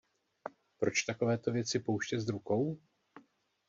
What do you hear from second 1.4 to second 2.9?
věci pouštět z rukou?